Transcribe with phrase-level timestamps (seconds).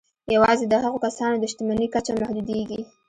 [0.35, 2.81] یوازې د هغو کسانو د شتمني کچه محدودېږي